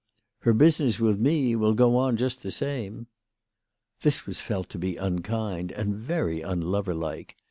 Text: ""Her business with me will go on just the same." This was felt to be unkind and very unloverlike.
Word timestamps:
""Her 0.45 0.53
business 0.53 0.99
with 0.99 1.19
me 1.19 1.55
will 1.55 1.75
go 1.75 1.95
on 1.95 2.17
just 2.17 2.41
the 2.41 2.49
same." 2.49 3.05
This 4.01 4.25
was 4.25 4.41
felt 4.41 4.67
to 4.69 4.79
be 4.79 4.95
unkind 4.95 5.71
and 5.73 5.93
very 5.93 6.39
unloverlike. 6.39 7.37